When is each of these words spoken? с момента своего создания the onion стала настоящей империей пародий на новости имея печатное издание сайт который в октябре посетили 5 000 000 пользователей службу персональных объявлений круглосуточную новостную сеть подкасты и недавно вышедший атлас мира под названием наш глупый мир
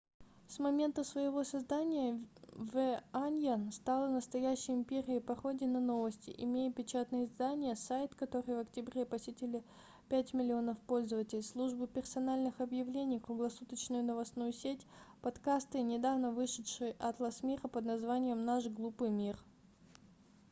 с 0.47 0.57
момента 0.57 1.03
своего 1.03 1.43
создания 1.43 2.19
the 2.55 3.03
onion 3.13 3.71
стала 3.71 4.07
настоящей 4.09 4.73
империей 4.73 5.21
пародий 5.21 5.67
на 5.67 5.79
новости 5.79 6.33
имея 6.39 6.71
печатное 6.71 7.25
издание 7.25 7.75
сайт 7.75 8.15
который 8.15 8.55
в 8.55 8.59
октябре 8.61 9.05
посетили 9.05 9.63
5 10.09 10.33
000 10.33 10.47
000 10.63 10.75
пользователей 10.87 11.43
службу 11.43 11.85
персональных 11.85 12.59
объявлений 12.61 13.19
круглосуточную 13.19 14.03
новостную 14.03 14.53
сеть 14.53 14.87
подкасты 15.21 15.77
и 15.77 15.83
недавно 15.83 16.31
вышедший 16.31 16.93
атлас 16.97 17.43
мира 17.43 17.67
под 17.67 17.85
названием 17.85 18.43
наш 18.43 18.65
глупый 18.65 19.11
мир 19.11 19.37